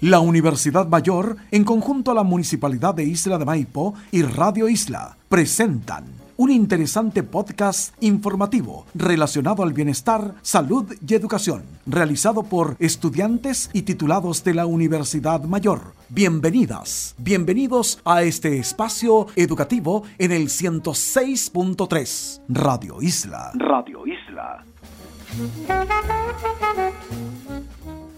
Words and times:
La 0.00 0.20
Universidad 0.20 0.88
Mayor, 0.88 1.36
en 1.50 1.62
conjunto 1.62 2.10
a 2.10 2.14
la 2.14 2.22
Municipalidad 2.22 2.94
de 2.94 3.04
Isla 3.04 3.36
de 3.36 3.44
Maipo 3.44 3.92
y 4.10 4.22
Radio 4.22 4.66
Isla, 4.66 5.18
presentan 5.28 6.04
un 6.38 6.50
interesante 6.50 7.22
podcast 7.22 7.94
informativo 8.02 8.86
relacionado 8.94 9.62
al 9.62 9.74
bienestar, 9.74 10.36
salud 10.40 10.90
y 11.06 11.14
educación, 11.14 11.64
realizado 11.84 12.44
por 12.44 12.76
estudiantes 12.78 13.68
y 13.74 13.82
titulados 13.82 14.42
de 14.42 14.54
la 14.54 14.64
Universidad 14.64 15.42
Mayor. 15.44 15.92
Bienvenidas, 16.08 17.14
bienvenidos 17.18 18.00
a 18.06 18.22
este 18.22 18.58
espacio 18.58 19.26
educativo 19.36 20.04
en 20.16 20.32
el 20.32 20.44
106.3 20.44 22.40
Radio 22.48 23.02
Isla. 23.02 23.50
Radio 23.54 24.04
Isla. 24.06 24.64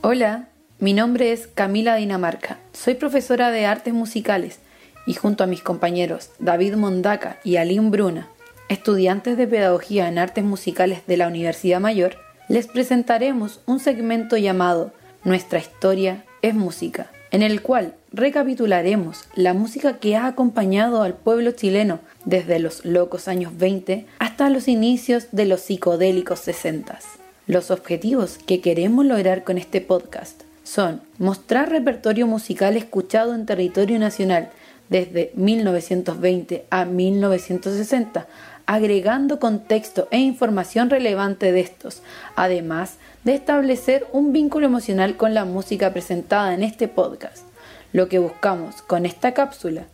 Hola, 0.02 0.51
mi 0.82 0.94
nombre 0.94 1.30
es 1.30 1.46
Camila 1.46 1.94
Dinamarca. 1.94 2.58
Soy 2.72 2.94
profesora 2.94 3.52
de 3.52 3.66
artes 3.66 3.94
musicales 3.94 4.58
y 5.06 5.14
junto 5.14 5.44
a 5.44 5.46
mis 5.46 5.62
compañeros 5.62 6.30
David 6.40 6.74
Mondaca 6.74 7.38
y 7.44 7.54
Aline 7.54 7.90
Bruna, 7.90 8.26
estudiantes 8.68 9.36
de 9.36 9.46
Pedagogía 9.46 10.08
en 10.08 10.18
Artes 10.18 10.42
Musicales 10.42 11.06
de 11.06 11.16
la 11.16 11.28
Universidad 11.28 11.78
Mayor, 11.78 12.16
les 12.48 12.66
presentaremos 12.66 13.60
un 13.64 13.78
segmento 13.78 14.36
llamado 14.36 14.92
Nuestra 15.22 15.60
historia 15.60 16.24
es 16.42 16.52
música, 16.52 17.12
en 17.30 17.42
el 17.42 17.62
cual 17.62 17.94
recapitularemos 18.12 19.26
la 19.36 19.54
música 19.54 19.98
que 19.98 20.16
ha 20.16 20.26
acompañado 20.26 21.02
al 21.02 21.14
pueblo 21.14 21.52
chileno 21.52 22.00
desde 22.24 22.58
los 22.58 22.84
locos 22.84 23.28
años 23.28 23.56
20 23.56 24.06
hasta 24.18 24.50
los 24.50 24.66
inicios 24.66 25.28
de 25.30 25.44
los 25.44 25.60
psicodélicos 25.60 26.40
60. 26.40 26.98
Los 27.46 27.70
objetivos 27.70 28.38
que 28.44 28.60
queremos 28.60 29.06
lograr 29.06 29.44
con 29.44 29.58
este 29.58 29.80
podcast 29.80 30.41
son 30.64 31.02
mostrar 31.18 31.70
repertorio 31.70 32.26
musical 32.26 32.76
escuchado 32.76 33.34
en 33.34 33.46
territorio 33.46 33.98
nacional 33.98 34.50
desde 34.88 35.32
1920 35.34 36.66
a 36.70 36.84
1960, 36.84 38.26
agregando 38.66 39.40
contexto 39.40 40.06
e 40.10 40.18
información 40.18 40.90
relevante 40.90 41.50
de 41.50 41.60
estos, 41.60 42.02
además 42.36 42.96
de 43.24 43.34
establecer 43.34 44.06
un 44.12 44.32
vínculo 44.32 44.66
emocional 44.66 45.16
con 45.16 45.34
la 45.34 45.44
música 45.44 45.92
presentada 45.92 46.54
en 46.54 46.62
este 46.62 46.88
podcast. 46.88 47.44
Lo 47.92 48.08
que 48.08 48.18
buscamos 48.18 48.82
con 48.82 49.06
esta 49.06 49.34
cápsula 49.34 49.84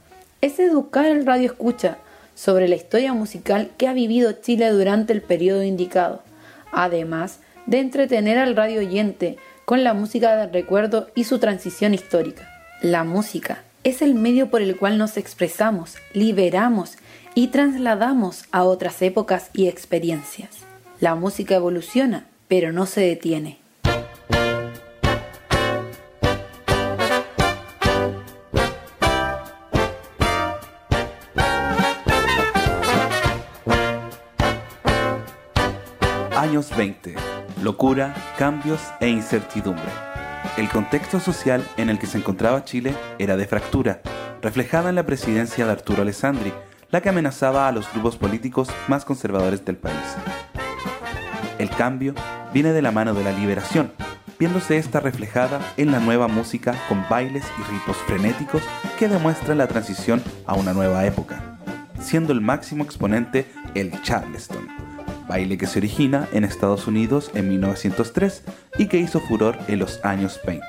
es 0.41 0.59
educar 0.59 1.07
al 1.07 1.27
radio 1.27 1.47
escucha 1.47 1.99
sobre 2.35 2.69
la 2.69 2.77
historia 2.77 3.13
musical 3.15 3.71
que 3.77 3.89
ha 3.89 3.93
vivido 3.93 4.33
Chile 4.33 4.71
durante 4.71 5.13
el 5.13 5.23
periodo 5.23 5.63
indicado, 5.63 6.23
además 6.71 7.41
de 7.67 7.81
entretener 7.81 8.39
al 8.39 8.57
radio 8.57 8.81
oyente 8.81 9.37
con 9.69 9.85
la 9.85 9.93
música 9.93 10.35
de 10.35 10.47
recuerdo 10.47 11.11
y 11.15 11.25
su 11.25 11.39
transición 11.39 11.93
histórica. 11.93 12.49
La 12.81 13.05
música 13.05 13.65
es 13.85 14.01
el 14.01 14.15
medio 14.15 14.49
por 14.49 14.63
el 14.63 14.79
cual 14.79 14.97
nos 14.97 15.19
expresamos, 15.19 15.97
liberamos 16.15 16.97
y 17.35 17.49
trasladamos 17.49 18.45
a 18.51 18.65
otras 18.65 19.03
épocas 19.03 19.51
y 19.53 19.69
experiencias. 19.69 20.49
La 21.01 21.17
música 21.17 21.57
evoluciona, 21.57 22.25
pero 22.49 22.73
no 22.73 22.87
se 22.87 23.03
detiene. 23.03 23.59
Años 36.35 36.75
20. 36.75 37.38
Locura, 37.63 38.15
cambios 38.39 38.81
e 39.01 39.09
incertidumbre. 39.09 39.91
El 40.57 40.69
contexto 40.69 41.19
social 41.19 41.67
en 41.77 41.91
el 41.91 41.99
que 41.99 42.07
se 42.07 42.19
encontraba 42.19 42.65
Chile 42.65 42.95
era 43.19 43.37
de 43.37 43.47
fractura, 43.47 44.01
reflejada 44.41 44.91
en 44.91 44.95
la 44.95 45.07
presidencia 45.07 45.67
de 45.67 45.73
Arturo 45.73 46.03
Alessandri, 46.03 46.53
la 46.91 47.01
que 47.01 47.09
amenazaba 47.09 47.67
a 47.67 47.73
los 47.73 47.93
grupos 47.93 48.17
políticos 48.17 48.69
más 48.87 49.05
conservadores 49.05 49.65
del 49.65 49.77
país. 49.77 49.97
El 51.59 51.71
cambio 51.71 52.15
viene 52.55 52.73
de 52.73 52.83
la 52.83 52.93
mano 52.93 53.13
de 53.13 53.25
la 53.25 53.33
liberación, 53.33 53.91
viéndose 54.39 54.79
esta 54.79 55.01
reflejada 55.01 55.61
en 55.77 55.91
la 55.91 55.99
nueva 55.99 56.29
música 56.29 56.77
con 56.89 57.05
bailes 57.11 57.45
y 57.59 57.73
ritmos 57.73 57.97
frenéticos 58.07 58.63
que 59.01 59.09
demuestran 59.09 59.59
la 59.59 59.67
transición 59.67 60.23
a 60.47 60.55
una 60.55 60.73
nueva 60.73 61.05
época, 61.05 61.59
siendo 62.01 62.33
el 62.33 62.41
máximo 62.41 62.85
exponente 62.85 63.51
el 63.75 64.01
Charleston, 64.03 64.78
baile 65.29 65.59
que 65.59 65.67
se 65.67 65.79
origina 65.79 66.29
en 66.33 66.45
Estados 66.45 66.87
Unidos 66.87 67.31
en 67.35 67.49
1903 67.49 68.43
y 68.79 68.87
que 68.87 68.99
hizo 68.99 69.21
furor 69.21 69.59
en 69.69 69.79
los 69.79 70.05
años 70.05 70.41
20. 70.47 70.67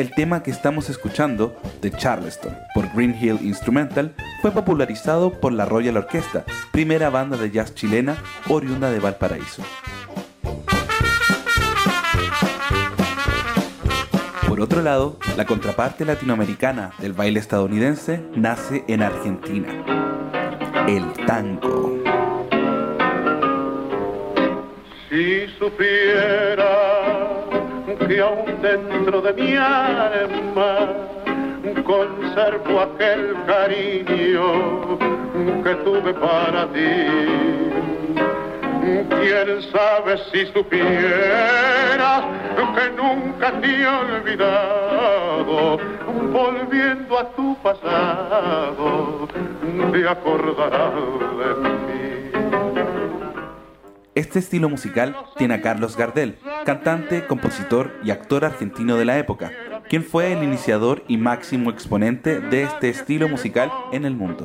El 0.00 0.10
tema 0.12 0.42
que 0.42 0.50
estamos 0.50 0.88
escuchando, 0.88 1.54
de 1.82 1.90
Charleston, 1.90 2.56
por 2.74 2.90
Green 2.94 3.14
Hill 3.20 3.38
Instrumental, 3.42 4.14
fue 4.40 4.50
popularizado 4.50 5.38
por 5.40 5.52
la 5.52 5.66
Royal 5.66 5.98
Orchestra, 5.98 6.46
primera 6.72 7.10
banda 7.10 7.36
de 7.36 7.50
jazz 7.50 7.74
chilena 7.74 8.16
oriunda 8.48 8.90
de 8.90 8.98
Valparaíso. 8.98 9.62
Por 14.48 14.60
otro 14.62 14.80
lado, 14.80 15.18
la 15.36 15.44
contraparte 15.44 16.06
latinoamericana 16.06 16.92
del 16.98 17.12
baile 17.12 17.38
estadounidense 17.38 18.22
nace 18.34 18.84
en 18.88 19.02
Argentina, 19.02 19.68
el 20.88 21.12
tango. 21.26 21.99
Si 25.10 25.48
supiera 25.58 26.70
que 28.06 28.20
aún 28.20 28.62
dentro 28.62 29.20
de 29.20 29.32
mi 29.32 29.56
alma 29.56 30.88
conservo 31.82 32.80
aquel 32.80 33.34
cariño 33.44 34.98
que 35.64 35.74
tuve 35.84 36.14
para 36.14 36.66
ti. 36.68 37.06
Quién 39.20 39.62
sabe 39.72 40.16
si 40.30 40.46
supieras 40.46 42.24
que 42.74 42.90
nunca 42.96 43.50
te 43.60 43.66
he 43.66 43.86
olvidado, 43.86 45.78
volviendo 46.32 47.18
a 47.18 47.24
tu 47.32 47.56
pasado, 47.62 49.28
te 49.92 50.08
acordarás 50.08 50.94
de 51.38 51.54
mí. 51.64 52.09
Este 54.20 54.38
estilo 54.38 54.68
musical 54.68 55.16
tiene 55.38 55.54
a 55.54 55.62
Carlos 55.62 55.96
Gardel, 55.96 56.36
cantante, 56.66 57.26
compositor 57.26 57.90
y 58.04 58.10
actor 58.10 58.44
argentino 58.44 58.98
de 58.98 59.06
la 59.06 59.16
época, 59.16 59.50
quien 59.88 60.04
fue 60.04 60.30
el 60.34 60.42
iniciador 60.42 61.02
y 61.08 61.16
máximo 61.16 61.70
exponente 61.70 62.38
de 62.38 62.64
este 62.64 62.90
estilo 62.90 63.30
musical 63.30 63.72
en 63.92 64.04
el 64.04 64.14
mundo. 64.14 64.44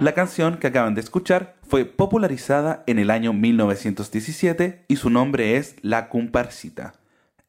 La 0.00 0.12
canción 0.14 0.56
que 0.56 0.68
acaban 0.68 0.94
de 0.94 1.02
escuchar 1.02 1.56
fue 1.68 1.84
popularizada 1.84 2.84
en 2.86 2.98
el 2.98 3.10
año 3.10 3.34
1917 3.34 4.86
y 4.88 4.96
su 4.96 5.10
nombre 5.10 5.58
es 5.58 5.76
La 5.82 6.08
Comparsita. 6.08 6.94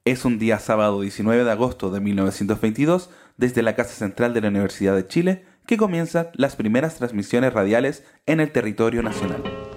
Es 0.04 0.26
un 0.26 0.38
día 0.38 0.60
sábado 0.60 1.00
19 1.00 1.46
de 1.46 1.52
agosto 1.52 1.92
de 1.92 2.02
1922 2.02 3.10
desde 3.38 3.62
la 3.62 3.76
Casa 3.76 3.94
Central 3.94 4.34
de 4.34 4.42
la 4.42 4.50
Universidad 4.50 4.96
de 4.96 5.08
Chile 5.08 5.46
que 5.66 5.78
comienzan 5.78 6.28
las 6.34 6.58
primeras 6.58 6.96
transmisiones 6.96 7.54
radiales 7.54 8.04
en 8.26 8.42
el 8.42 8.52
territorio 8.52 9.02
nacional. 9.02 9.69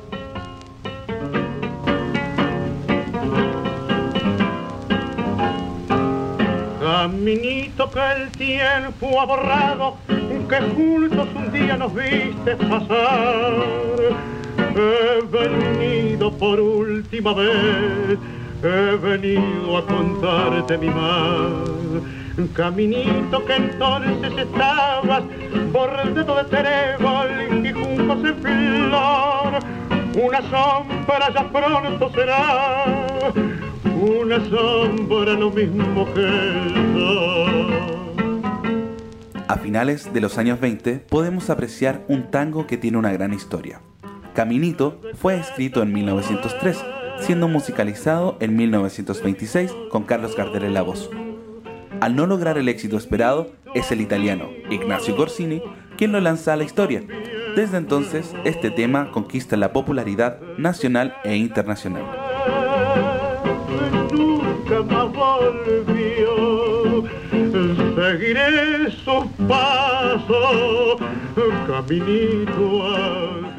Caminito 7.03 7.91
que 7.91 8.13
el 8.13 8.31
tiempo 8.31 9.21
ha 9.21 9.27
borrado, 9.27 9.97
que 10.07 10.61
juntos 10.73 11.27
un 11.35 11.53
día 11.53 11.77
nos 11.77 11.93
viste 11.93 12.55
pasar. 12.55 13.55
He 14.77 15.21
venido 15.27 16.31
por 16.31 16.61
última 16.61 17.35
vez, 17.35 18.19
he 18.63 18.97
venido 19.03 19.79
a 19.79 19.85
contarte 19.85 20.79
mi 20.79 20.91
mal. 20.91 21.65
Caminito 22.55 23.45
que 23.47 23.57
entonces 23.57 24.39
estabas 24.39 25.25
dedo 26.15 26.37
de 26.37 26.45
trébol 26.45 27.67
y 27.67 27.73
juncos 27.73 28.19
en 28.29 28.37
flor. 28.43 29.59
Una 30.25 30.41
sombra 30.43 31.35
ya 31.35 31.51
pronto 31.51 32.11
será 32.15 32.85
una 33.94 34.39
sombra 34.49 35.35
lo 35.35 35.50
mismo 35.50 36.06
que 36.15 36.29
A 39.49 39.56
finales 39.56 40.12
de 40.12 40.21
los 40.21 40.39
años 40.39 40.61
20 40.61 40.99
podemos 41.09 41.50
apreciar 41.50 42.05
un 42.09 42.31
tango 42.31 42.67
que 42.67 42.77
tiene 42.77 42.99
una 42.99 43.12
gran 43.12 43.33
historia. 43.33 43.81
Caminito 44.35 45.00
fue 45.15 45.39
escrito 45.39 45.83
en 45.83 45.93
1903, 45.93 46.83
siendo 47.21 47.49
musicalizado 47.49 48.37
en 48.41 48.56
1926 48.56 49.73
con 49.91 50.05
Carlos 50.05 50.37
Gardel 50.37 50.65
en 50.65 50.75
la 50.75 50.83
voz. 50.83 51.11
Al 52.00 52.17
no 52.17 52.27
lograr 52.27 52.59
el 52.59 52.69
éxito 52.69 52.97
esperado, 52.97 53.53
es 53.75 53.93
el 53.93 54.00
italiano 54.00 54.49
Ignacio 54.71 55.15
Corsini 55.17 55.62
quien 55.97 56.12
lo 56.12 56.21
lanza 56.21 56.53
a 56.53 56.56
la 56.56 56.65
historia. 56.65 57.05
Desde 57.55 57.77
entonces, 57.77 58.35
este 58.44 58.71
tema 58.71 59.11
conquista 59.12 59.56
la 59.56 59.73
popularidad 59.73 60.41
nacional 60.56 61.15
e 61.23 61.37
internacional. 61.37 62.31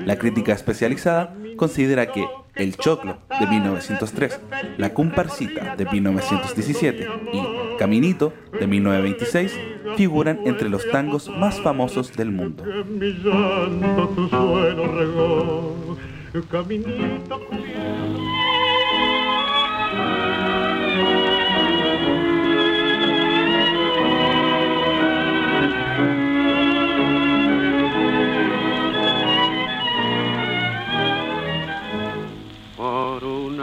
La 0.06 0.18
crítica 0.18 0.54
especializada 0.54 1.36
considera 1.56 2.12
que 2.12 2.28
El 2.56 2.76
Choclo 2.78 3.18
de 3.40 3.48
1903, 3.48 4.40
La 4.78 4.94
Comparsita 4.94 5.76
de 5.76 5.86
1917 5.86 7.08
y 7.34 7.78
Caminito 7.78 8.34
de 8.60 8.68
1926 8.68 9.60
figuran 9.96 10.40
entre 10.46 10.70
los 10.70 10.90
tangos 10.90 11.30
más 11.30 11.60
famosos 11.62 12.14
del 12.16 12.32
mundo. 12.32 12.64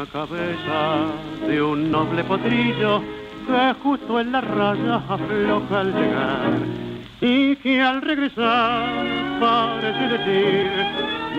Cabeza 0.07 1.07
de 1.47 1.63
un 1.63 1.91
noble 1.91 2.25
potrillo 2.25 3.03
que 3.47 3.75
justo 3.83 4.21
en 4.21 4.33
la 4.33 4.41
raya 4.41 4.97
afloja 5.09 5.81
al 5.81 5.93
llegar 5.93 6.53
y 7.21 7.57
que 7.57 7.81
al 7.81 8.03
regresar 8.03 8.89
parece 9.41 10.19
decir 10.19 10.71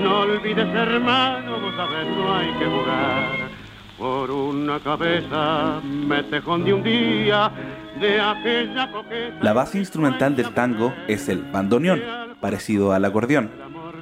no 0.02 0.20
olvides 0.22 0.68
hermano, 0.76 1.60
vos 1.60 1.76
sabes 1.76 2.08
no 2.16 2.36
hay 2.36 2.52
que 2.60 2.66
jugar 2.66 3.52
por 3.98 4.32
una 4.32 4.80
cabeza 4.80 5.80
me 5.84 6.24
tejón 6.24 6.66
de 6.66 6.74
un 6.74 6.84
día 6.84 7.52
de 8.00 8.20
aquella 8.20 8.92
coqueta. 8.92 9.38
La 9.42 9.54
base 9.54 9.78
instrumental 9.78 10.36
del 10.36 10.54
tango 10.54 10.94
es 11.08 11.30
el 11.30 11.44
bandoneón, 11.44 12.02
parecido 12.40 12.94
al 12.94 13.06
acordeón, 13.06 13.52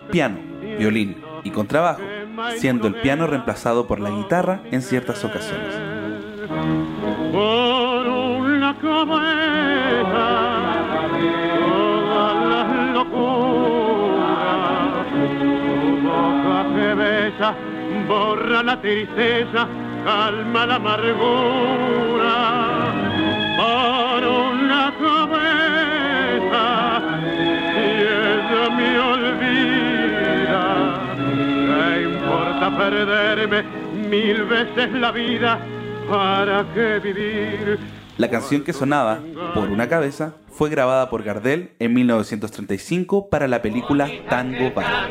piano, 0.09 0.39
violín 0.77 1.17
y 1.43 1.51
contrabajo 1.51 2.01
siendo 2.57 2.87
el 2.87 2.95
piano 2.95 3.27
reemplazado 3.27 3.87
por 3.87 3.99
la 3.99 4.09
guitarra 4.09 4.61
en 4.71 4.81
ciertas 4.81 5.23
ocasiones. 5.23 5.75
Por 7.31 8.07
una 8.07 8.75
cabeza, 8.77 10.27
todas 11.59 12.35
las 12.47 12.93
locuras, 12.93 14.29
tu 15.39 15.51
boca 16.07 16.59
que 16.75 16.93
besa, 16.95 17.55
borra 18.07 18.63
la 18.63 18.81
tristeza, 18.81 19.67
calma 20.05 20.65
la 20.65 20.75
amargura. 20.75 22.28
Perderme 32.79 33.63
mil 34.09 34.45
veces 34.45 34.91
la 34.93 35.11
vida? 35.11 35.59
¿Para 36.09 36.65
qué 36.73 36.99
vivir? 36.99 37.77
La 38.17 38.29
canción 38.29 38.63
que 38.63 38.71
sonaba, 38.73 39.19
Por 39.53 39.69
una 39.69 39.89
cabeza, 39.89 40.35
fue 40.47 40.69
grabada 40.69 41.09
por 41.09 41.23
Gardel 41.23 41.71
en 41.79 41.93
1935 41.93 43.29
para 43.29 43.47
la 43.47 43.61
película 43.61 44.09
Tango 44.29 44.71
Bar. 44.73 45.09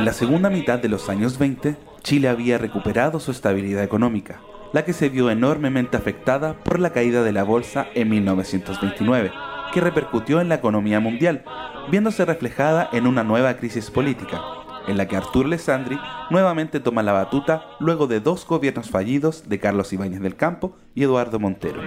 En 0.00 0.06
la 0.06 0.14
segunda 0.14 0.48
mitad 0.48 0.78
de 0.78 0.88
los 0.88 1.10
años 1.10 1.38
20, 1.38 1.76
Chile 2.02 2.30
había 2.30 2.56
recuperado 2.56 3.20
su 3.20 3.32
estabilidad 3.32 3.84
económica, 3.84 4.40
la 4.72 4.82
que 4.82 4.94
se 4.94 5.10
vio 5.10 5.30
enormemente 5.30 5.98
afectada 5.98 6.54
por 6.54 6.80
la 6.80 6.94
caída 6.94 7.22
de 7.22 7.32
la 7.32 7.42
bolsa 7.42 7.86
en 7.94 8.08
1929, 8.08 9.30
que 9.74 9.80
repercutió 9.82 10.40
en 10.40 10.48
la 10.48 10.54
economía 10.54 11.00
mundial, 11.00 11.44
viéndose 11.90 12.24
reflejada 12.24 12.88
en 12.94 13.06
una 13.06 13.24
nueva 13.24 13.58
crisis 13.58 13.90
política, 13.90 14.40
en 14.88 14.96
la 14.96 15.06
que 15.06 15.16
Artur 15.16 15.44
Alessandri 15.44 15.98
nuevamente 16.30 16.80
toma 16.80 17.02
la 17.02 17.12
batuta 17.12 17.66
luego 17.78 18.06
de 18.06 18.20
dos 18.20 18.46
gobiernos 18.46 18.88
fallidos 18.88 19.50
de 19.50 19.58
Carlos 19.58 19.92
Ibáñez 19.92 20.22
del 20.22 20.34
Campo 20.34 20.78
y 20.94 21.02
Eduardo 21.02 21.38
Montero. 21.38 21.82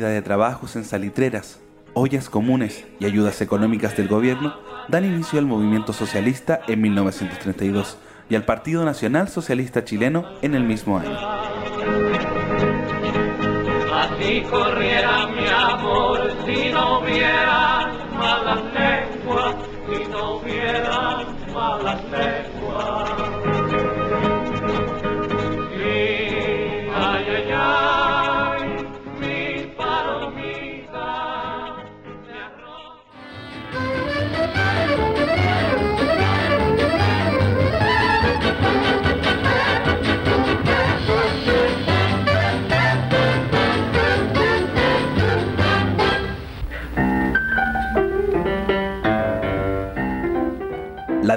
Pérdida 0.00 0.14
de 0.14 0.22
trabajos 0.22 0.76
en 0.76 0.84
salitreras, 0.84 1.60
ollas 1.92 2.30
comunes 2.30 2.86
y 3.00 3.04
ayudas 3.04 3.42
económicas 3.42 3.98
del 3.98 4.08
gobierno 4.08 4.54
dan 4.88 5.04
inicio 5.04 5.38
al 5.38 5.44
movimiento 5.44 5.92
socialista 5.92 6.62
en 6.68 6.80
1932 6.80 7.98
y 8.30 8.34
al 8.34 8.46
Partido 8.46 8.82
Nacional 8.86 9.28
Socialista 9.28 9.84
Chileno 9.84 10.24
en 10.40 10.54
el 10.54 10.64
mismo 10.64 10.98
año. 10.98 11.18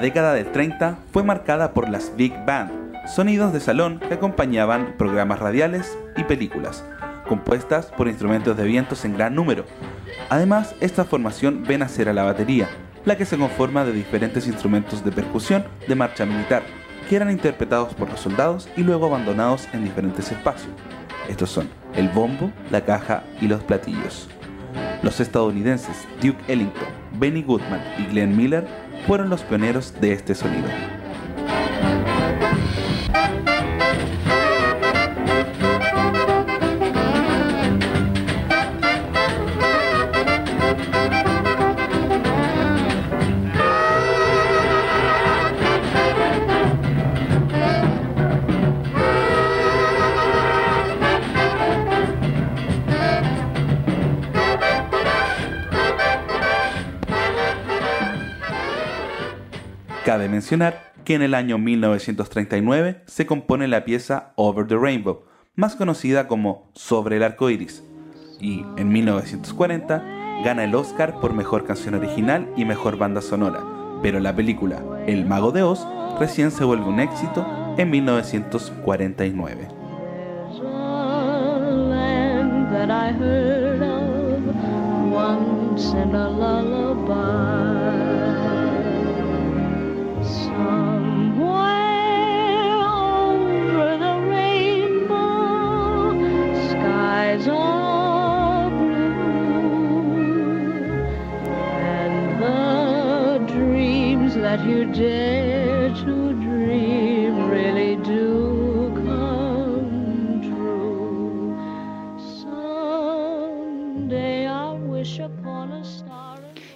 Década 0.03 0.33
del 0.33 0.51
30 0.51 0.97
fue 1.13 1.23
marcada 1.23 1.71
por 1.71 1.87
las 1.87 2.13
Big 2.17 2.33
Band, 2.45 3.07
sonidos 3.07 3.53
de 3.53 3.61
salón 3.61 4.01
que 4.01 4.15
acompañaban 4.15 4.95
programas 4.97 5.39
radiales 5.39 5.97
y 6.17 6.25
películas, 6.25 6.83
compuestas 7.25 7.85
por 7.85 8.09
instrumentos 8.09 8.57
de 8.57 8.65
vientos 8.65 9.05
en 9.05 9.13
gran 9.13 9.33
número. 9.33 9.63
Además, 10.29 10.75
esta 10.81 11.05
formación 11.05 11.63
ve 11.63 11.77
nacer 11.77 12.09
a 12.09 12.13
la 12.13 12.25
batería, 12.25 12.67
la 13.05 13.15
que 13.15 13.23
se 13.23 13.37
conforma 13.37 13.85
de 13.85 13.93
diferentes 13.93 14.45
instrumentos 14.45 15.05
de 15.05 15.13
percusión 15.13 15.63
de 15.87 15.95
marcha 15.95 16.25
militar, 16.25 16.63
que 17.07 17.15
eran 17.15 17.31
interpretados 17.31 17.93
por 17.93 18.09
los 18.09 18.19
soldados 18.19 18.67
y 18.75 18.83
luego 18.83 19.05
abandonados 19.05 19.69
en 19.71 19.85
diferentes 19.85 20.29
espacios. 20.33 20.73
Estos 21.29 21.49
son 21.49 21.69
el 21.95 22.09
bombo, 22.09 22.51
la 22.71 22.83
caja 22.83 23.23
y 23.39 23.47
los 23.47 23.63
platillos. 23.63 24.27
Los 25.01 25.21
estadounidenses 25.21 26.05
Duke 26.21 26.43
Ellington, 26.49 26.89
Benny 27.19 27.41
Goodman 27.43 27.81
y 27.97 28.05
Glenn 28.07 28.35
Miller 28.35 28.67
fueron 29.05 29.29
los 29.29 29.41
pioneros 29.41 29.93
de 29.99 30.13
este 30.13 30.35
sonido. 30.35 30.67
Mencionar 60.33 60.93
que 61.05 61.13
en 61.13 61.21
el 61.21 61.35
año 61.35 61.59
1939 61.59 63.03
se 63.05 63.27
compone 63.27 63.67
la 63.67 63.85
pieza 63.85 64.33
Over 64.35 64.65
the 64.65 64.75
Rainbow, 64.75 65.25
más 65.55 65.75
conocida 65.75 66.27
como 66.27 66.71
Sobre 66.73 67.17
el 67.17 67.23
arco 67.23 67.51
iris, 67.51 67.83
y 68.39 68.65
en 68.77 68.89
1940 68.89 70.03
gana 70.43 70.63
el 70.63 70.73
Oscar 70.73 71.19
por 71.19 71.33
mejor 71.33 71.65
canción 71.65 71.93
original 71.93 72.49
y 72.57 72.65
mejor 72.65 72.97
banda 72.97 73.21
sonora, 73.21 73.63
pero 74.01 74.19
la 74.19 74.35
película 74.35 74.81
El 75.05 75.25
Mago 75.25 75.51
de 75.51 75.61
Oz 75.61 75.85
recién 76.19 76.49
se 76.49 76.63
vuelve 76.63 76.85
un 76.85 76.99
éxito 76.99 77.45
en 77.77 77.91
1949. 77.91 79.67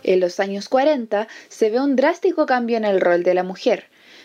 En 0.03 0.19
los 0.19 0.39
años 0.39 0.69
40 0.69 1.27
se 1.49 1.69
ve 1.69 1.79
un 1.79 1.95
drástico 1.95 2.47
cambio 2.47 2.77
en 2.77 2.85
el 2.85 2.99
rol 2.99 3.21
de 3.21 3.35
la 3.35 3.43
mujer. 3.43 3.83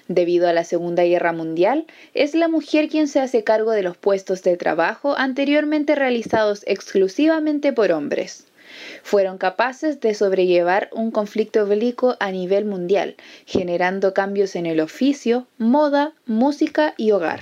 Debido 0.08 0.48
a 0.48 0.54
la 0.54 0.64
Segunda 0.64 1.02
Guerra 1.04 1.34
Mundial, 1.34 1.84
es 2.14 2.34
la 2.34 2.48
mujer 2.48 2.88
quien 2.88 3.06
se 3.06 3.20
hace 3.20 3.44
cargo 3.44 3.72
de 3.72 3.82
los 3.82 3.98
puestos 3.98 4.42
de 4.42 4.56
trabajo 4.56 5.14
anteriormente 5.18 5.94
realizados 5.94 6.64
exclusivamente 6.66 7.74
por 7.74 7.92
hombres 7.92 8.46
fueron 9.02 9.38
capaces 9.38 10.00
de 10.00 10.14
sobrellevar 10.14 10.88
un 10.92 11.10
conflicto 11.10 11.66
bélico 11.66 12.16
a 12.20 12.30
nivel 12.30 12.64
mundial, 12.64 13.16
generando 13.46 14.14
cambios 14.14 14.56
en 14.56 14.66
el 14.66 14.80
oficio, 14.80 15.46
moda, 15.58 16.12
música 16.26 16.94
y 16.96 17.10
hogar. 17.10 17.40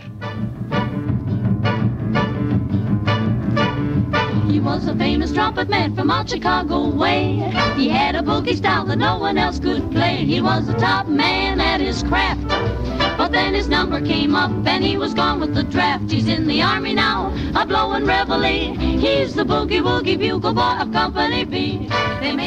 He 4.51 4.59
was 4.59 4.87
a 4.89 4.95
famous 4.95 5.33
trumpet 5.33 5.69
man 5.69 5.95
from 5.95 6.11
out 6.11 6.29
Chicago 6.29 6.89
way. 6.89 7.37
He 7.77 7.89
had 7.89 8.15
a 8.15 8.23
boogie 8.23 8.57
style 8.57 8.85
that 8.87 8.99
no 8.99 9.19
one 9.19 9.39
else 9.39 9.59
could 9.59 9.91
play. 9.91 10.25
He 10.27 10.41
was 10.41 10.69
a 10.69 10.75
top 10.75 11.07
man 11.07 11.61
at 11.61 11.81
his 11.81 12.03
craft. 12.03 13.10
But 13.31 13.37
then 13.37 13.55
his 13.55 13.69
number 13.69 14.01
came 14.01 14.35
up 14.35 14.51
and 14.67 14.83
he 14.83 14.97
was 14.97 15.15
gone 15.15 15.39
with 15.39 15.55
the 15.55 15.63
draft. 15.63 16.11
He's 16.11 16.27
in 16.27 16.49
the 16.49 16.63
army 16.63 16.95
now, 16.95 17.33
a 17.55 17.65
blowing 17.65 18.05
reveille. 18.05 18.75
He's 18.99 19.37
the 19.37 19.45
boogie 19.45 19.81
woogie 19.81 20.19
bugle 20.19 20.53
boy 20.53 20.81
of 20.81 20.91
Company 20.91 21.45
B. 21.45 21.89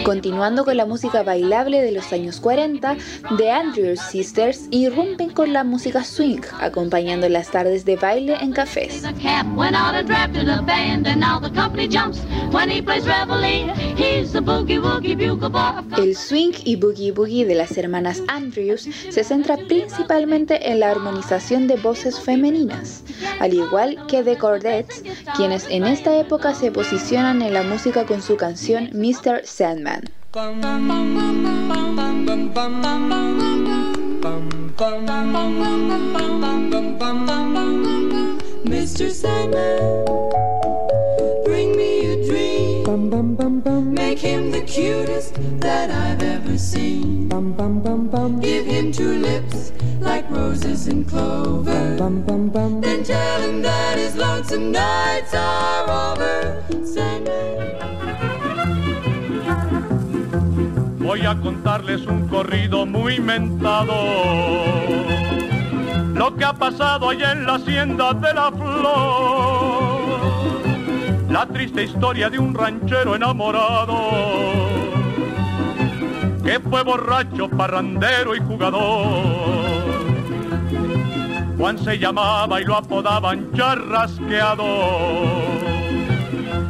Continuando 0.04 0.66
con 0.66 0.76
la 0.76 0.86
música 0.86 1.24
bailable 1.24 1.82
de 1.82 1.94
los 1.94 2.12
años 2.12 2.42
40, 2.42 2.98
The 3.38 3.50
Andrews 3.50 4.02
Sisters 4.02 4.68
irrumpen 4.70 5.30
con 5.30 5.54
la 5.54 5.64
música 5.64 6.04
swing, 6.04 6.42
acompañando 6.60 7.30
las 7.30 7.50
tardes 7.50 7.86
de 7.86 7.96
baile 7.96 8.36
en 8.42 8.52
cafés. 8.52 9.04
El 15.98 16.16
swing 16.16 16.54
y 16.66 16.76
boogie 16.76 17.12
boogie 17.12 17.46
de 17.46 17.56
las 17.56 17.78
hermanas 17.78 18.22
Andrews 18.28 18.90
se 19.10 19.24
centra 19.24 19.58
principalmente 19.58 20.70
en 20.70 20.73
la 20.80 20.92
armonización 20.92 21.68
de 21.68 21.76
voces 21.78 22.20
femeninas, 22.20 23.04
al 23.40 23.54
igual 23.54 24.06
que 24.08 24.24
The 24.24 24.38
Cordettes, 24.38 25.04
quienes 25.36 25.68
en 25.70 25.86
esta 25.86 26.16
época 26.18 26.54
se 26.54 26.72
posicionan 26.72 27.42
en 27.42 27.54
la 27.54 27.64
música 27.64 28.06
con 28.06 28.22
su 28.22 28.38
canción 28.38 28.90
Mr. 28.94 29.46
Sandman. 29.46 30.10
Mr. 38.66 39.12
Sandman, 39.12 40.06
bring 41.46 41.76
me 41.76 42.14
a 42.14 42.26
dream. 42.26 42.84
Make 43.94 44.20
him 44.20 44.52
the 44.52 44.62
cutest 44.62 45.36
that 45.60 45.90
I've 45.90 46.22
ever 46.22 46.58
seen. 46.58 47.30
Give 48.42 48.66
him 48.66 48.92
two 48.92 49.14
lips 49.20 49.72
like 50.00 50.30
roses 50.30 50.88
and 50.88 51.08
clover. 51.08 51.98
Then 52.82 53.04
tell 53.04 53.42
him 53.42 53.62
that 53.62 53.98
his 53.98 54.16
lonesome 54.16 54.72
nights 54.72 55.34
are 55.34 55.90
over. 55.90 56.64
Voy 61.00 61.26
a 61.26 61.36
contarles 61.36 62.06
un 62.08 62.28
corrido 62.28 62.86
muy 62.86 63.20
mentado. 63.20 63.94
Lo 66.16 66.36
que 66.36 66.46
ha 66.46 66.54
pasado 66.54 67.10
allá 67.10 67.34
en 67.34 67.46
la 67.46 67.56
hacienda 67.56 68.14
de 68.14 68.34
la 68.34 68.52
flor. 68.52 70.04
La 71.30 71.46
triste 71.48 71.84
historia 71.84 72.30
de 72.30 72.40
un 72.40 72.54
ranchero 72.54 73.16
enamorado 73.16 74.44
que 76.44 76.60
fue 76.60 76.84
borracho, 76.84 77.50
parrandero 77.50 78.36
y 78.36 78.40
jugador. 78.40 79.63
Juan 81.64 81.80
se 81.80 81.98
llamaba 81.98 82.60
y 82.60 82.66
lo 82.66 82.76
apodaban 82.76 83.50
charrasqueado. 83.54 84.66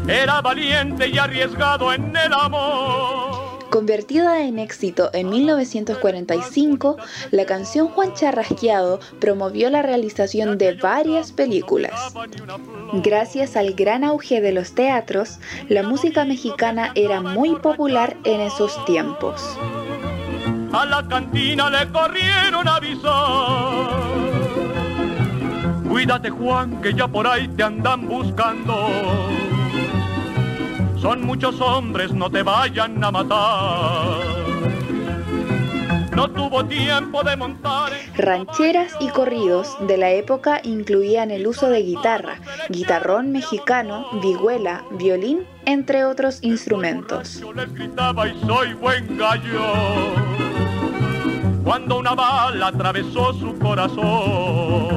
Era 0.07 0.39
valiente 0.39 1.07
y 1.07 1.17
arriesgado 1.17 1.91
en 1.91 2.15
el 2.15 2.31
amor. 2.31 3.57
Convertida 3.71 4.43
en 4.43 4.59
éxito 4.59 5.09
en 5.13 5.31
1945, 5.31 6.97
la 7.31 7.47
canción 7.47 7.87
Juan 7.87 8.13
Charrasqueado 8.13 8.99
promovió 9.19 9.71
la 9.71 9.81
realización 9.81 10.59
de 10.59 10.75
varias 10.75 11.31
películas. 11.31 12.13
Gracias 12.93 13.57
al 13.57 13.73
gran 13.73 14.03
auge 14.03 14.41
de 14.41 14.51
los 14.51 14.75
teatros, 14.75 15.39
la 15.69 15.81
música 15.81 16.23
mexicana 16.23 16.91
era 16.93 17.19
muy 17.19 17.55
popular 17.55 18.15
en 18.25 18.41
esos 18.41 18.85
tiempos. 18.85 19.57
A 20.71 20.85
la 20.85 21.03
cantina 21.07 21.71
le 21.71 21.91
corrieron 21.91 22.67
a 22.67 22.75
avisar. 22.75 24.22
Cuídate 25.87 26.29
Juan, 26.29 26.81
que 26.81 26.93
ya 26.93 27.07
por 27.07 27.27
ahí 27.27 27.47
te 27.49 27.63
andan 27.63 28.07
buscando 28.07 28.89
son 31.03 31.25
muchos 31.25 31.59
hombres, 31.59 32.13
no 32.13 32.29
te 32.29 32.43
vayan 32.43 33.03
a 33.03 33.11
matar. 33.11 34.23
No 36.15 36.29
tuvo 36.31 36.63
tiempo 36.63 37.21
de 37.23 37.35
montar. 37.35 37.91
Rancheras 38.15 38.93
y 39.01 39.09
corridos 39.09 39.75
de 39.85 39.97
la 39.97 40.11
época 40.11 40.61
incluían 40.63 41.29
el 41.29 41.45
uso 41.45 41.67
de 41.67 41.83
guitarra, 41.83 42.39
guitarrón 42.69 43.33
mexicano, 43.33 44.07
vihuela, 44.21 44.85
violín, 44.91 45.45
entre 45.65 46.05
otros 46.05 46.41
instrumentos. 46.41 47.41
Yo 47.41 47.51
les 47.51 47.73
gritaba 47.73 48.29
y 48.29 48.39
soy 48.39 48.73
buen 48.73 49.17
gallo. 49.17 49.73
Cuando 51.65 51.97
una 51.97 52.15
bala 52.15 52.67
atravesó 52.67 53.33
su 53.33 53.59
corazón. 53.59 54.92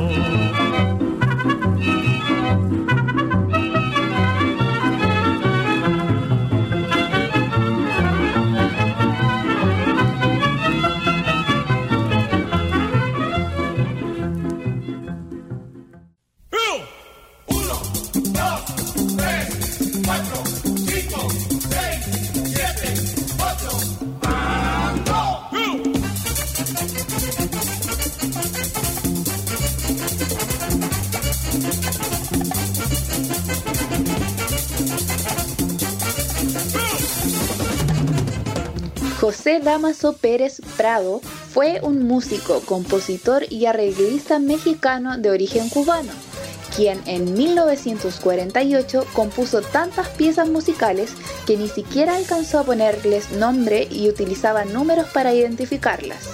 José 39.27 39.59
Damaso 39.59 40.13
Pérez 40.13 40.61
Prado 40.77 41.21
fue 41.53 41.81
un 41.83 42.07
músico, 42.07 42.61
compositor 42.61 43.45
y 43.51 43.67
arreglista 43.67 44.39
mexicano 44.39 45.19
de 45.19 45.31
origen 45.31 45.69
cubano, 45.69 46.13
quien 46.77 47.03
en 47.07 47.35
1948 47.35 49.05
compuso 49.15 49.63
tantas 49.63 50.11
piezas 50.11 50.49
musicales 50.49 51.11
que 51.45 51.57
ni 51.57 51.67
siquiera 51.67 52.15
alcanzó 52.15 52.61
a 52.61 52.63
ponerles 52.63 53.33
nombre 53.33 53.89
y 53.91 54.09
utilizaba 54.09 54.65
números 54.65 55.09
para 55.13 55.35
identificarlas. 55.35 56.29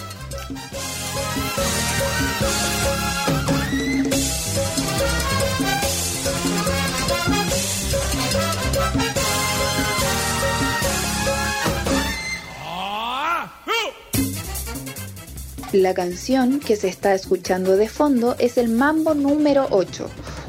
La 15.73 15.95
canción 15.95 16.61
que 16.61 16.77
se 16.77 16.89
está 16.89 17.15
escuchando 17.15 17.79
de 17.79 17.89
fondo 17.89 18.37
es 18.39 18.59
el 18.59 18.69
Mambo 18.69 19.15
número 19.15 19.69
8, 19.71 20.07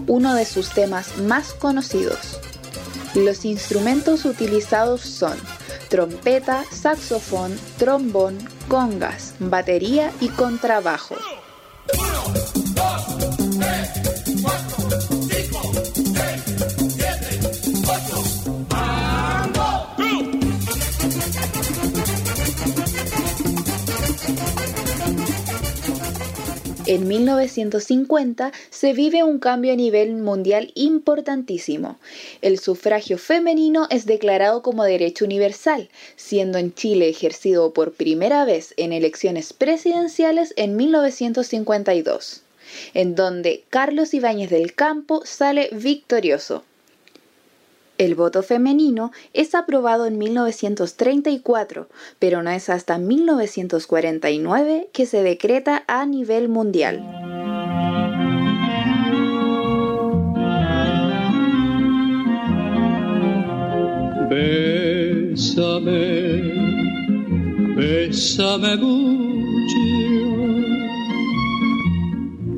uno 0.08 0.36
de 0.36 0.44
sus 0.44 0.72
temas 0.72 1.18
más 1.18 1.54
conocidos. 1.54 2.42
Los 3.16 3.46
instrumentos 3.46 4.26
utilizados 4.26 5.00
son 5.00 5.38
trompeta, 5.88 6.66
saxofón, 6.70 7.58
trombón, 7.78 8.38
congas, 8.68 9.34
batería 9.40 10.12
y 10.20 10.28
contrabajo. 10.28 11.16
En 26.94 27.08
1950 27.08 28.52
se 28.70 28.94
vive 28.94 29.24
un 29.24 29.40
cambio 29.40 29.74
a 29.74 29.76
nivel 29.76 30.14
mundial 30.14 30.72
importantísimo. 30.76 31.98
El 32.44 32.60
sufragio 32.60 33.18
femenino 33.18 33.88
es 33.90 34.06
declarado 34.06 34.62
como 34.62 34.84
derecho 34.84 35.26
universal, 35.26 35.90
siendo 36.18 36.60
en 36.60 36.72
Chile 36.76 37.10
ejercido 37.10 37.74
por 37.74 37.94
primera 37.94 38.46
vez 38.46 38.76
en 38.78 38.94
elecciones 38.94 39.54
presidenciales 39.54 40.54
en 40.56 40.76
1952, 40.76 42.44
en 42.94 43.16
donde 43.16 43.64
Carlos 43.72 44.14
Ibáñez 44.14 44.52
del 44.52 44.76
Campo 44.76 45.24
sale 45.26 45.70
victorioso. 45.72 46.64
El 48.04 48.16
voto 48.16 48.44
femenino 48.44 49.14
es 49.32 49.56
aprobado 49.56 50.06
en 50.06 50.18
1934, 50.18 51.88
pero 52.20 52.44
no 52.44 52.50
es 52.50 52.70
hasta 52.70 52.98
1949 52.98 54.90
que 54.92 55.06
se 55.06 55.24
decreta 55.24 55.86
a 55.88 56.06
nivel 56.06 56.50
mundial. 56.50 57.02
Bésame, 64.30 65.72
bésame 67.78 68.76
mucho, 68.76 69.78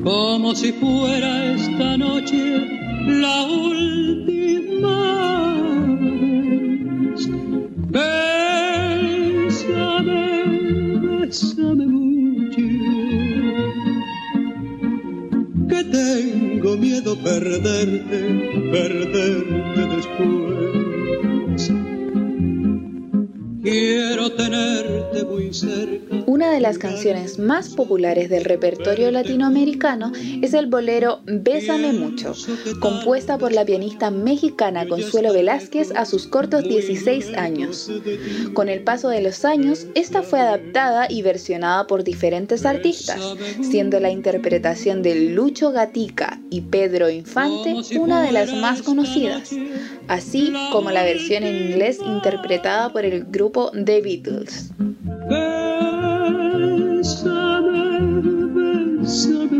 como 0.03 0.55
si 0.55 0.71
fuera 0.71 1.53
esta 1.53 1.97
noche 1.97 2.67
la 3.05 3.43
última. 3.43 5.34
Tengo 15.91 16.77
miedo 16.77 17.17
perderte, 17.17 18.19
perderte 18.71 19.95
después. 19.95 20.44
Quiero 23.65 24.31
tenerte 24.31 25.23
muy 25.23 25.51
cerca. 25.51 26.23
Una 26.27 26.51
de 26.51 26.59
las 26.59 26.77
canciones 26.77 27.39
más 27.39 27.69
populares 27.69 28.29
del 28.29 28.45
repertorio 28.45 29.09
latinoamericano 29.09 30.11
es 30.43 30.53
el 30.53 30.67
bolero 30.67 31.21
Bésame 31.25 31.91
mucho, 31.91 32.33
compuesta 32.79 33.39
por 33.39 33.53
la 33.53 33.65
pianista 33.65 34.11
mexicana 34.11 34.87
Consuelo 34.87 35.33
Velázquez 35.33 35.91
a 35.95 36.05
sus 36.05 36.27
cortos 36.27 36.63
16 36.63 37.33
años. 37.37 37.91
Con 38.53 38.69
el 38.69 38.83
paso 38.83 39.09
de 39.09 39.21
los 39.21 39.43
años, 39.45 39.87
esta 39.95 40.21
fue 40.21 40.41
adaptada 40.41 41.07
y 41.09 41.23
versionada 41.23 41.87
por 41.87 42.03
diferentes 42.03 42.67
artistas, 42.67 43.19
siendo 43.63 43.99
la 43.99 44.11
interpretación 44.11 45.01
de 45.01 45.29
Lucho 45.31 45.71
Gatica 45.71 46.39
y 46.51 46.61
Pedro 46.61 47.09
Infante 47.09 47.73
una 47.97 48.21
de 48.21 48.31
las 48.31 48.53
más 48.53 48.83
conocidas, 48.83 49.49
así 50.07 50.53
como 50.71 50.91
la 50.91 51.03
versión 51.03 51.43
en 51.43 51.71
inglés 51.71 51.99
interpretada 52.05 52.93
por 52.93 53.05
el 53.05 53.25
grupo 53.25 53.54
The 53.55 54.01
Beatles. 54.01 54.69
Bésame, 55.29 55.71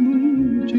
mucho, 0.02 0.76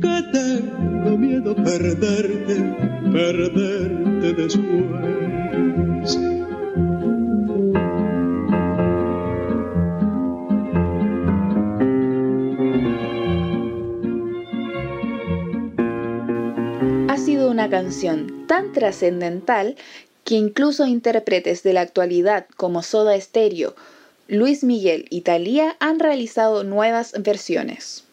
que 0.00 0.22
tengo 0.32 1.16
miedo 1.16 1.54
perderte, 1.54 2.56
perderte 3.12 4.32
después. 4.34 6.18
Ha 17.08 17.16
sido 17.16 17.48
una 17.48 17.70
canción 17.70 18.48
tan 18.48 18.72
trascendental 18.72 19.76
que 20.32 20.38
incluso 20.38 20.86
intérpretes 20.86 21.62
de 21.62 21.74
la 21.74 21.82
actualidad 21.82 22.46
como 22.56 22.82
Soda 22.82 23.20
Stereo 23.20 23.74
Luis 24.28 24.64
Miguel 24.64 25.04
y 25.10 25.20
Thalía 25.20 25.76
han 25.78 26.00
realizado 26.00 26.64
nuevas 26.64 27.12
versiones. 27.18 28.04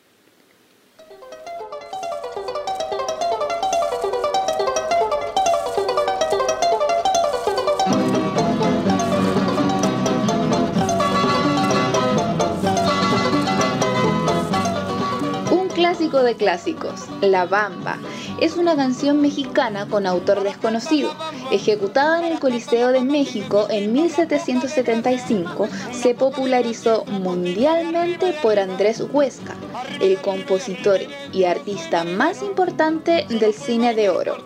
De 16.17 16.35
clásicos, 16.35 17.05
La 17.21 17.45
Bamba, 17.45 17.99
es 18.41 18.57
una 18.57 18.75
canción 18.75 19.21
mexicana 19.21 19.85
con 19.87 20.07
autor 20.07 20.41
desconocido. 20.41 21.11
Ejecutada 21.51 22.19
en 22.19 22.33
el 22.33 22.39
Coliseo 22.39 22.91
de 22.91 23.01
México 23.01 23.67
en 23.69 23.93
1775, 23.93 25.67
se 25.91 26.15
popularizó 26.15 27.05
mundialmente 27.05 28.33
por 28.41 28.57
Andrés 28.57 29.03
Huesca, 29.13 29.55
el 30.01 30.17
compositor 30.17 30.99
y 31.31 31.43
artista 31.43 32.03
más 32.03 32.41
importante 32.41 33.27
del 33.29 33.53
cine 33.53 33.93
de 33.93 34.09
oro. 34.09 34.37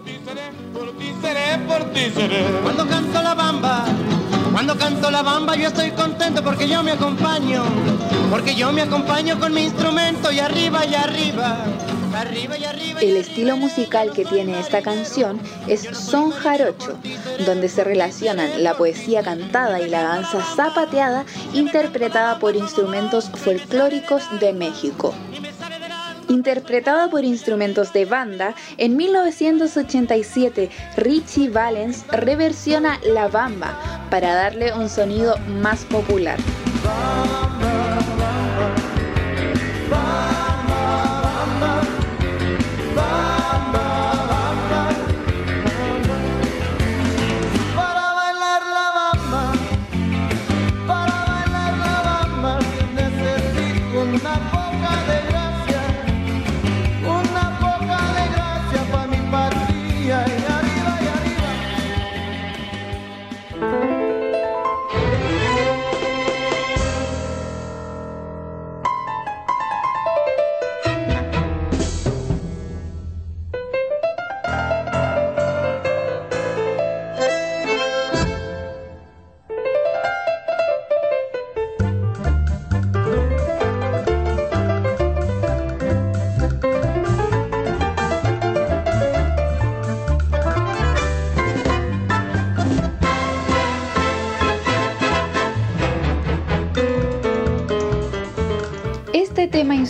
Cuando 2.63 2.88
canto 2.88 3.22
la 3.22 3.36
bamba, 3.36 3.86
cuando 4.52 4.76
canto 4.76 5.12
la 5.12 5.22
bamba 5.22 5.56
yo 5.56 5.68
estoy 5.68 5.92
contento 5.92 6.44
porque 6.44 6.68
yo 6.68 6.82
me 6.82 6.92
acompaño, 6.92 7.63
porque 8.32 8.56
yo 8.56 8.72
me 8.72 8.82
acompaño 8.82 9.39
con 9.39 9.54
mi 9.54 9.63
instrumento 9.63 10.32
y 10.32 10.39
arriba 10.39 10.86
y 10.86 10.96
arriba. 10.96 11.66
El 13.02 13.18
estilo 13.18 13.58
musical 13.58 14.12
que 14.13 14.26
tiene 14.26 14.60
esta 14.60 14.82
canción 14.82 15.39
es 15.68 15.82
son 15.98 16.32
jarocho, 16.32 16.98
donde 17.46 17.70
se 17.70 17.84
relacionan 17.84 18.63
la 18.63 18.76
poesía 18.76 19.24
cantada 19.24 19.82
y 19.82 19.89
la 19.89 20.04
danza 20.04 20.42
zapateada 20.56 21.26
interpretada 21.54 22.39
por 22.39 22.56
instrumentos 22.56 23.30
folclóricos 23.30 24.24
de 24.39 24.54
México. 24.54 25.13
Interpretada 26.34 27.12
por 27.12 27.24
instrumentos 27.24 27.93
de 27.93 28.06
banda, 28.06 28.56
en 28.80 28.98
1987 28.98 30.67
Richie 30.98 31.50
Valens 31.50 32.08
reversiona 32.08 33.00
La 33.06 33.28
Bamba 33.28 33.78
para 34.10 34.34
darle 34.34 34.74
un 34.74 34.89
sonido 34.89 35.38
más 35.62 35.86
popular. 35.86 36.39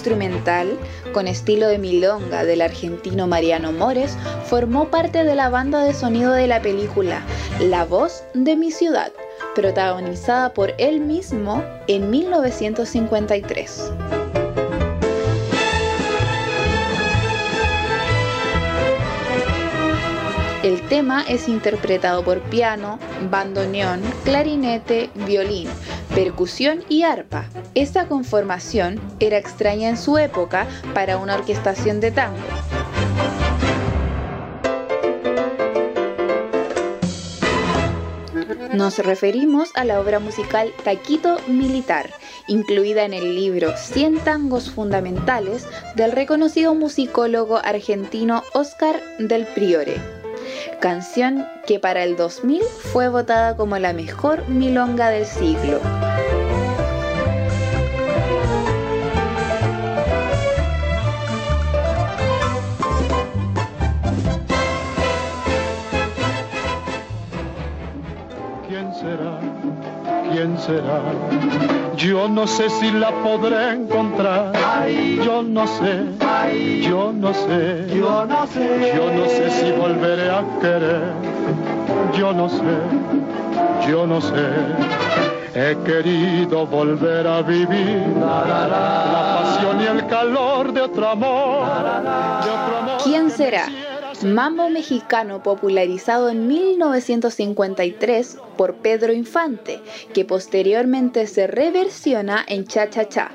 Instrumental, 0.03 0.77
con 1.13 1.29
estilo 1.29 1.69
de 1.69 1.77
milonga 1.77 2.43
del 2.43 2.61
argentino 2.61 3.25
Mariano 3.25 3.71
Mores, 3.71 4.17
formó 4.47 4.89
parte 4.89 5.23
de 5.23 5.33
la 5.33 5.47
banda 5.47 5.81
de 5.81 5.93
sonido 5.93 6.33
de 6.33 6.45
la 6.45 6.61
película 6.61 7.21
La 7.61 7.85
voz 7.85 8.25
de 8.33 8.57
mi 8.57 8.69
ciudad, 8.69 9.13
protagonizada 9.55 10.53
por 10.53 10.73
él 10.77 10.99
mismo 10.99 11.63
en 11.87 12.09
1953. 12.09 13.93
El 20.63 20.81
tema 20.89 21.23
es 21.27 21.47
interpretado 21.47 22.25
por 22.25 22.41
piano, 22.41 22.99
bandoneón, 23.29 24.01
clarinete, 24.25 25.09
violín, 25.25 25.69
percusión 26.13 26.83
y 26.89 27.03
arpa. 27.03 27.49
Esta 27.75 28.07
conformación 28.07 28.99
era 29.19 29.37
extraña 29.37 29.89
en 29.89 29.97
su 29.97 30.17
época 30.17 30.67
para 30.93 31.17
una 31.17 31.35
orquestación 31.35 31.99
de 31.99 32.11
tango. 32.11 32.37
Nos 38.73 38.97
referimos 38.97 39.69
a 39.75 39.85
la 39.85 39.99
obra 39.99 40.19
musical 40.19 40.73
Taquito 40.83 41.37
Militar, 41.47 42.09
incluida 42.47 43.05
en 43.05 43.13
el 43.13 43.35
libro 43.35 43.77
100 43.77 44.19
tangos 44.19 44.71
fundamentales 44.71 45.67
del 45.95 46.11
reconocido 46.11 46.73
musicólogo 46.73 47.57
argentino 47.57 48.41
Oscar 48.53 48.99
del 49.19 49.45
Priore 49.45 50.22
canción 50.79 51.45
que 51.65 51.79
para 51.79 52.03
el 52.03 52.15
2000 52.15 52.61
fue 52.63 53.07
votada 53.07 53.55
como 53.55 53.77
la 53.77 53.93
mejor 53.93 54.47
milonga 54.47 55.09
del 55.09 55.25
siglo. 55.25 55.79
¿Quién 70.43 70.59
será? 70.59 70.99
Yo 71.95 72.27
no 72.27 72.45
sé 72.45 72.69
si 72.69 72.91
la 72.91 73.11
podré 73.23 73.75
encontrar. 73.75 74.51
Yo 75.23 75.41
no 75.41 75.65
sé. 75.65 76.03
Yo 76.81 77.13
no 77.13 77.33
sé. 77.33 77.87
Yo 77.95 78.25
no 78.25 78.45
sé. 78.47 78.93
Yo 78.93 79.09
no 79.13 79.25
sé 79.25 79.49
si 79.51 79.71
volveré 79.71 80.29
a 80.29 80.43
querer. 80.59 81.13
Yo 82.17 82.33
no 82.33 82.49
sé. 82.49 82.75
Yo 83.87 84.05
no 84.05 84.19
sé. 84.19 84.49
He 85.55 85.77
querido 85.85 86.67
volver 86.67 87.25
a 87.25 87.41
vivir 87.41 88.03
la 88.19 89.39
pasión 89.39 89.81
y 89.81 89.85
el 89.85 90.07
calor 90.07 90.73
de 90.73 90.81
otro 90.81 91.07
amor. 91.07 91.67
De 92.43 92.51
otro 92.51 92.77
amor 92.79 92.97
¿Quién 93.01 93.31
será? 93.31 93.67
Mambo 94.21 94.69
mexicano 94.69 95.41
popularizado 95.43 96.29
en 96.29 96.47
1953 96.47 98.37
por 98.57 98.75
Pedro 98.75 99.11
Infante, 99.11 99.81
que 100.13 100.23
posteriormente 100.23 101.27
se 101.27 101.47
reversiona 101.47 102.45
en 102.47 102.65
Cha 102.65 102.89
Cha 102.89 103.09
Cha. 103.09 103.31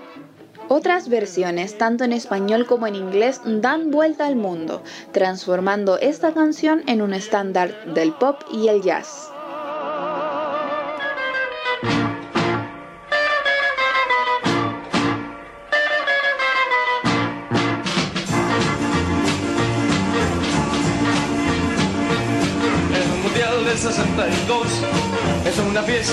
Otras 0.69 1.09
versiones, 1.09 1.77
tanto 1.79 2.05
en 2.05 2.13
español 2.13 2.67
como 2.67 2.87
en 2.87 2.95
inglés, 2.95 3.41
dan 3.45 3.91
vuelta 3.91 4.27
al 4.27 4.37
mundo, 4.37 4.83
transformando 5.13 5.99
esta 5.99 6.33
canción 6.33 6.83
en 6.87 7.03
un 7.03 7.15
estándar 7.15 7.95
del 7.95 8.13
pop 8.13 8.37
y 8.53 8.69
el 8.69 8.83
jazz. 8.83 9.31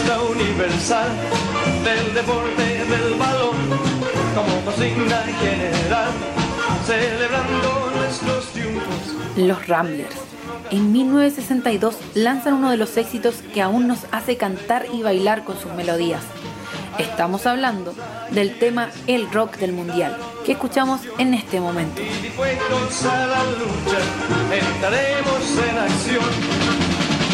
Fiesta 0.06 0.22
universal 0.22 1.10
del 1.84 2.14
deporte 2.14 2.64
del 2.64 3.14
balón 3.16 3.56
como 4.36 4.62
consigna 4.66 5.24
general, 5.24 6.12
celebrando 6.86 7.92
nuestros 7.96 8.46
triunfos. 8.52 9.38
Los 9.38 9.68
Ramblers. 9.68 10.16
En 10.70 10.92
1962 10.92 11.96
lanzan 12.14 12.54
uno 12.56 12.72
de 12.72 12.78
los 12.78 12.98
éxitos 12.98 13.36
que 13.54 13.62
aún 13.62 13.88
nos 13.88 14.06
hace 14.12 14.38
cantar 14.38 14.86
y 14.94 15.02
bailar 15.02 15.44
con 15.44 15.58
sus 15.60 15.74
melodías. 15.74 16.22
Estamos 17.00 17.46
hablando 17.46 17.94
del 18.32 18.58
tema 18.60 18.90
El 19.08 19.32
Rock 19.32 19.58
del 19.58 19.74
Mundial, 19.74 20.18
que 20.46 20.54
escuchamos 20.54 21.02
en 21.18 21.34
este 21.34 21.60
momento. 21.60 22.02
Y 22.02 22.24
dispuestos 22.24 23.06
a 23.06 23.28
la 23.28 23.44
lucha, 23.44 24.00
entraremos 24.54 25.58
en 25.70 25.78
acción. 25.78 26.26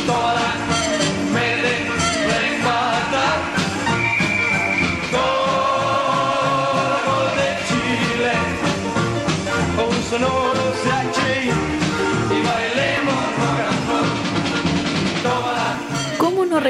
Toda 0.07 0.33
la 0.33 0.80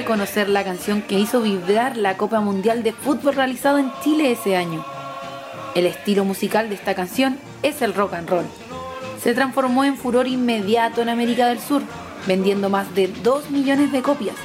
reconocer 0.01 0.49
la 0.49 0.63
canción 0.63 1.03
que 1.03 1.19
hizo 1.19 1.43
vibrar 1.43 1.95
la 1.95 2.17
Copa 2.17 2.39
Mundial 2.39 2.81
de 2.81 2.91
Fútbol 2.91 3.35
realizada 3.35 3.79
en 3.79 3.91
Chile 4.03 4.31
ese 4.31 4.55
año? 4.55 4.83
El 5.75 5.85
estilo 5.85 6.25
musical 6.25 6.69
de 6.69 6.75
esta 6.75 6.95
canción 6.95 7.37
es 7.61 7.83
el 7.83 7.93
rock 7.93 8.15
and 8.15 8.27
roll. 8.27 8.45
Se 9.21 9.35
transformó 9.35 9.83
en 9.83 9.97
furor 9.97 10.27
inmediato 10.27 11.03
en 11.03 11.09
América 11.09 11.45
del 11.45 11.59
Sur, 11.59 11.83
vendiendo 12.25 12.67
más 12.71 12.95
de 12.95 13.09
2 13.09 13.51
millones 13.51 13.91
de 13.91 14.01
copias, 14.01 14.35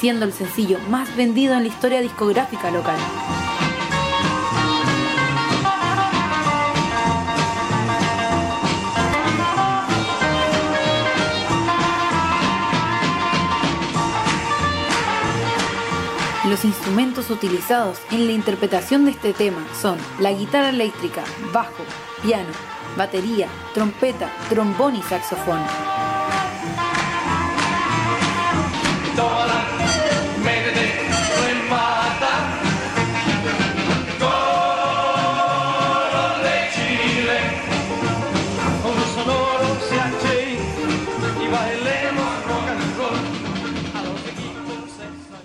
siendo 0.00 0.24
el 0.24 0.32
sencillo 0.32 0.80
más 0.90 1.14
vendido 1.16 1.54
en 1.54 1.60
la 1.60 1.68
historia 1.68 2.00
discográfica 2.00 2.72
local. 2.72 2.98
Los 16.54 16.64
instrumentos 16.64 17.30
utilizados 17.30 17.98
en 18.12 18.28
la 18.28 18.32
interpretación 18.32 19.04
de 19.04 19.10
este 19.10 19.32
tema 19.32 19.66
son 19.82 19.98
la 20.20 20.30
guitarra 20.30 20.68
eléctrica, 20.68 21.24
bajo, 21.52 21.82
piano, 22.22 22.52
batería, 22.96 23.48
trompeta, 23.74 24.30
trombón 24.48 24.94
y 24.94 25.02
saxofón. 25.02 25.58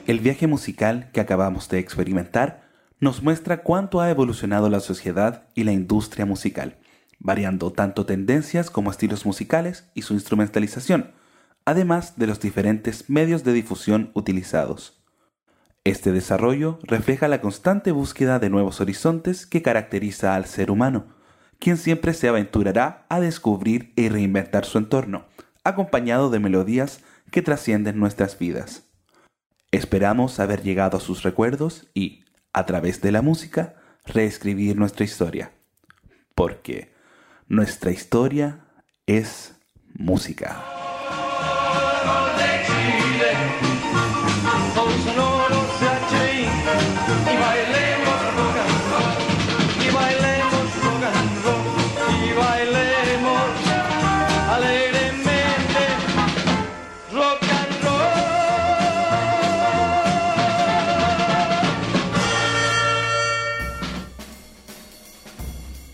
El 0.09 0.21
viaje 0.21 0.47
musical 0.47 1.11
que 1.13 1.21
acabamos 1.21 1.69
de 1.69 1.77
experimentar 1.77 2.67
nos 2.99 3.21
muestra 3.21 3.61
cuánto 3.61 4.01
ha 4.01 4.09
evolucionado 4.09 4.67
la 4.67 4.79
sociedad 4.79 5.47
y 5.53 5.65
la 5.65 5.71
industria 5.71 6.25
musical, 6.25 6.79
variando 7.19 7.71
tanto 7.71 8.07
tendencias 8.07 8.71
como 8.71 8.89
estilos 8.89 9.27
musicales 9.27 9.87
y 9.93 10.01
su 10.01 10.15
instrumentalización, 10.15 11.11
además 11.63 12.17
de 12.17 12.25
los 12.25 12.39
diferentes 12.39 13.07
medios 13.07 13.43
de 13.43 13.53
difusión 13.53 14.09
utilizados. 14.15 14.99
Este 15.83 16.11
desarrollo 16.11 16.79
refleja 16.81 17.27
la 17.27 17.39
constante 17.39 17.91
búsqueda 17.91 18.39
de 18.39 18.49
nuevos 18.49 18.81
horizontes 18.81 19.45
que 19.45 19.61
caracteriza 19.61 20.33
al 20.33 20.45
ser 20.45 20.71
humano, 20.71 21.05
quien 21.59 21.77
siempre 21.77 22.15
se 22.15 22.27
aventurará 22.27 23.05
a 23.09 23.19
descubrir 23.19 23.93
y 23.95 24.09
reinventar 24.09 24.65
su 24.65 24.79
entorno, 24.79 25.27
acompañado 25.63 26.31
de 26.31 26.39
melodías 26.39 27.03
que 27.29 27.43
trascienden 27.43 27.99
nuestras 27.99 28.39
vidas. 28.39 28.88
Esperamos 29.71 30.39
haber 30.39 30.63
llegado 30.63 30.97
a 30.97 30.99
sus 30.99 31.21
recuerdos 31.21 31.87
y, 31.93 32.25
a 32.53 32.65
través 32.65 33.01
de 33.01 33.11
la 33.11 33.21
música, 33.21 33.75
reescribir 34.03 34.75
nuestra 34.75 35.05
historia. 35.05 35.51
Porque 36.33 36.91
nuestra 37.47 37.91
historia 37.91 38.65
es 39.05 39.53
música. 39.93 40.63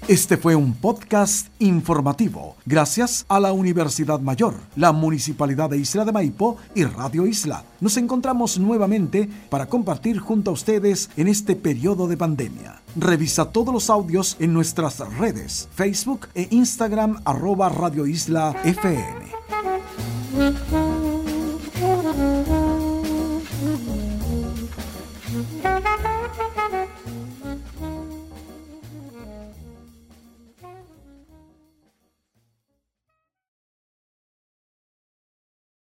Este 0.07 0.37
fue 0.37 0.55
un 0.55 0.75
podcast 0.75 1.47
informativo 1.57 2.57
gracias 2.63 3.25
a 3.27 3.39
la 3.39 3.53
Universidad 3.53 4.19
Mayor, 4.19 4.53
la 4.75 4.91
Municipalidad 4.91 5.71
de 5.71 5.79
Isla 5.79 6.05
de 6.05 6.11
Maipo 6.11 6.57
y 6.75 6.83
Radio 6.83 7.25
Isla. 7.25 7.63
Nos 7.81 7.97
encontramos 7.97 8.59
nuevamente 8.59 9.27
para 9.49 9.65
compartir 9.65 10.19
junto 10.19 10.51
a 10.51 10.53
ustedes 10.53 11.09
en 11.17 11.27
este 11.27 11.55
periodo 11.55 12.07
de 12.07 12.17
pandemia. 12.17 12.83
Revisa 12.95 13.45
todos 13.51 13.73
los 13.73 13.89
audios 13.89 14.37
en 14.39 14.53
nuestras 14.53 14.99
redes, 15.17 15.69
Facebook 15.73 16.27
e 16.35 16.49
Instagram 16.51 17.21
arroba 17.25 17.69
Radio 17.69 18.05
Isla 18.05 18.55
FM. 18.63 19.25